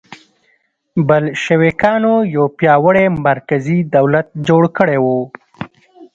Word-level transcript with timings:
بلشویکانو 1.07 2.13
یو 2.35 2.45
پیاوړی 2.57 3.05
مرکزي 3.27 3.77
دولت 3.95 4.27
جوړ 4.47 4.63
کړی 4.77 4.97
و. 5.01 5.05